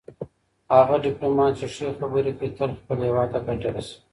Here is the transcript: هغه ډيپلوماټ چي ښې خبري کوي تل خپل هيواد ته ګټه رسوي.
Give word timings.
هغه 0.77 0.95
ډيپلوماټ 1.05 1.53
چي 1.59 1.67
ښې 1.75 1.87
خبري 1.99 2.31
کوي 2.37 2.49
تل 2.57 2.69
خپل 2.79 2.97
هيواد 3.05 3.29
ته 3.33 3.39
ګټه 3.47 3.69
رسوي. 3.75 3.97